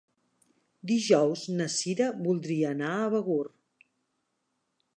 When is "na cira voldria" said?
1.59-2.73